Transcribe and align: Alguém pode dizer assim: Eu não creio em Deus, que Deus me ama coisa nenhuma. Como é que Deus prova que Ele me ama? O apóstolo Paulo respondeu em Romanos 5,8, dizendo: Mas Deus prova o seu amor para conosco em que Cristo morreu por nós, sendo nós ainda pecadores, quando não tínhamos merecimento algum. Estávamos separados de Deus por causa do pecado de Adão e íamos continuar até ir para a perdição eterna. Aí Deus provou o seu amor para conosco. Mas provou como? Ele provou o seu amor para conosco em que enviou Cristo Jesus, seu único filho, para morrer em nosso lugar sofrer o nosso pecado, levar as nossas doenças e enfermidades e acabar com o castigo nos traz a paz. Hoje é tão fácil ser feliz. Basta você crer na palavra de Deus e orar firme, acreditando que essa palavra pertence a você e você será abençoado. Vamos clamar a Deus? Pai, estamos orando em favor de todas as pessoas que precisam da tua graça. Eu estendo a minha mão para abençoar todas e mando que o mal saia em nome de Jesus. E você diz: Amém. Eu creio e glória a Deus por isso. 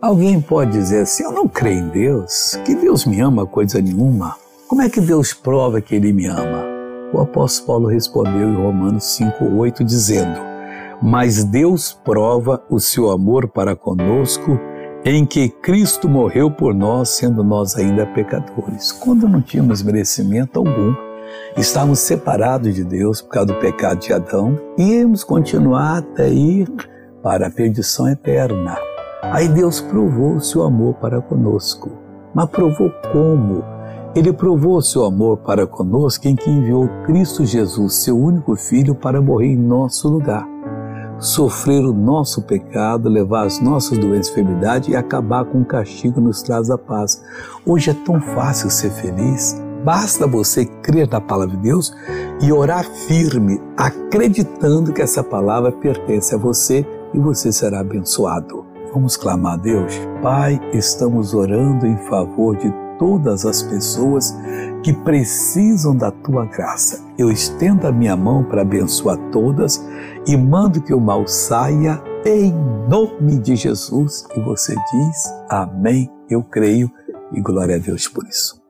Alguém 0.00 0.40
pode 0.40 0.72
dizer 0.72 1.02
assim: 1.02 1.24
Eu 1.24 1.32
não 1.32 1.48
creio 1.48 1.80
em 1.80 1.88
Deus, 1.88 2.58
que 2.64 2.74
Deus 2.74 3.06
me 3.06 3.20
ama 3.20 3.46
coisa 3.46 3.80
nenhuma. 3.80 4.36
Como 4.68 4.82
é 4.82 4.90
que 4.90 5.00
Deus 5.00 5.32
prova 5.32 5.80
que 5.80 5.94
Ele 5.94 6.12
me 6.12 6.26
ama? 6.26 6.64
O 7.14 7.20
apóstolo 7.20 7.66
Paulo 7.66 7.86
respondeu 7.88 8.48
em 8.48 8.56
Romanos 8.56 9.04
5,8, 9.04 9.82
dizendo: 9.82 10.38
Mas 11.02 11.44
Deus 11.44 11.98
prova 12.04 12.62
o 12.68 12.78
seu 12.78 13.10
amor 13.10 13.48
para 13.48 13.74
conosco 13.74 14.60
em 15.02 15.24
que 15.24 15.48
Cristo 15.48 16.08
morreu 16.08 16.50
por 16.50 16.74
nós, 16.74 17.10
sendo 17.10 17.42
nós 17.42 17.76
ainda 17.76 18.04
pecadores, 18.06 18.92
quando 18.92 19.28
não 19.28 19.40
tínhamos 19.40 19.82
merecimento 19.82 20.58
algum. 20.58 20.94
Estávamos 21.56 22.00
separados 22.00 22.74
de 22.74 22.84
Deus 22.84 23.22
por 23.22 23.30
causa 23.30 23.46
do 23.46 23.60
pecado 23.60 24.00
de 24.00 24.12
Adão 24.12 24.58
e 24.76 24.98
íamos 24.98 25.24
continuar 25.24 25.98
até 25.98 26.28
ir 26.28 26.68
para 27.22 27.46
a 27.46 27.50
perdição 27.50 28.08
eterna. 28.08 28.76
Aí 29.32 29.48
Deus 29.48 29.80
provou 29.80 30.36
o 30.36 30.40
seu 30.40 30.62
amor 30.62 30.94
para 30.94 31.20
conosco. 31.20 31.90
Mas 32.34 32.48
provou 32.48 32.90
como? 33.12 33.64
Ele 34.14 34.32
provou 34.32 34.76
o 34.76 34.82
seu 34.82 35.04
amor 35.04 35.38
para 35.38 35.66
conosco 35.66 36.26
em 36.26 36.34
que 36.34 36.50
enviou 36.50 36.88
Cristo 37.04 37.44
Jesus, 37.44 37.96
seu 37.96 38.18
único 38.18 38.56
filho, 38.56 38.94
para 38.94 39.20
morrer 39.20 39.48
em 39.48 39.56
nosso 39.56 40.08
lugar 40.08 40.56
sofrer 41.18 41.84
o 41.84 41.92
nosso 41.92 42.42
pecado, 42.42 43.08
levar 43.08 43.46
as 43.46 43.60
nossas 43.60 43.98
doenças 43.98 44.28
e 44.28 44.30
enfermidades 44.32 44.88
e 44.88 44.96
acabar 44.96 45.44
com 45.44 45.60
o 45.60 45.64
castigo 45.64 46.20
nos 46.20 46.42
traz 46.42 46.70
a 46.70 46.78
paz. 46.78 47.22
Hoje 47.64 47.90
é 47.90 47.94
tão 47.94 48.20
fácil 48.20 48.70
ser 48.70 48.90
feliz. 48.90 49.60
Basta 49.84 50.26
você 50.26 50.64
crer 50.64 51.08
na 51.08 51.20
palavra 51.20 51.56
de 51.56 51.62
Deus 51.62 51.94
e 52.40 52.52
orar 52.52 52.84
firme, 52.84 53.60
acreditando 53.76 54.92
que 54.92 55.00
essa 55.02 55.22
palavra 55.22 55.70
pertence 55.70 56.34
a 56.34 56.38
você 56.38 56.84
e 57.14 57.18
você 57.18 57.52
será 57.52 57.80
abençoado. 57.80 58.75
Vamos 58.96 59.14
clamar 59.14 59.52
a 59.52 59.56
Deus? 59.58 59.92
Pai, 60.22 60.58
estamos 60.72 61.34
orando 61.34 61.86
em 61.86 61.98
favor 62.08 62.56
de 62.56 62.72
todas 62.98 63.44
as 63.44 63.60
pessoas 63.62 64.34
que 64.82 64.90
precisam 64.90 65.94
da 65.94 66.10
tua 66.10 66.46
graça. 66.46 67.04
Eu 67.18 67.30
estendo 67.30 67.86
a 67.86 67.92
minha 67.92 68.16
mão 68.16 68.42
para 68.42 68.62
abençoar 68.62 69.18
todas 69.30 69.86
e 70.26 70.34
mando 70.34 70.80
que 70.80 70.94
o 70.94 71.00
mal 71.00 71.28
saia 71.28 72.02
em 72.24 72.54
nome 72.88 73.38
de 73.38 73.54
Jesus. 73.54 74.26
E 74.34 74.40
você 74.40 74.74
diz: 74.74 75.34
Amém. 75.50 76.10
Eu 76.30 76.42
creio 76.42 76.90
e 77.34 77.40
glória 77.42 77.76
a 77.76 77.78
Deus 77.78 78.08
por 78.08 78.26
isso. 78.26 78.65